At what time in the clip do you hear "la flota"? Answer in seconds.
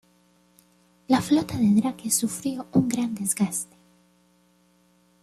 1.09-1.55